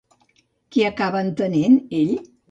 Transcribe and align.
Què 0.77 0.87
acaba 0.87 1.21
entenent 1.25 1.77
ell? 1.99 2.15